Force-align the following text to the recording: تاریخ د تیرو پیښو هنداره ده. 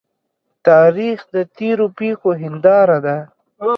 تاریخ 0.67 1.19
د 1.33 1.35
تیرو 1.57 1.85
پیښو 1.99 2.29
هنداره 2.41 2.97
ده. 3.05 3.17